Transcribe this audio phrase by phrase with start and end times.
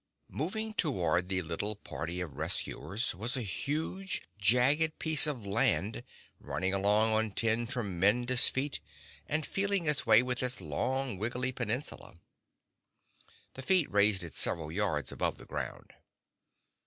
[0.31, 6.01] Moving toward the little party of rescuers was a huge jagged piece of land,
[6.39, 8.79] running along on ten tremendous feet
[9.27, 12.15] and feeling its way with its long wiggly peninsula.
[13.53, 15.93] The feet raised it several yards above the ground.